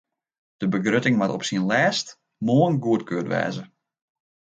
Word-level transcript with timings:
De 0.57 0.67
begrutting 0.73 1.17
moat 1.17 1.35
op 1.37 1.45
syn 1.49 1.63
lêst 1.71 2.07
moarn 2.45 2.75
goedkard 2.85 3.27
wêze. 3.33 3.63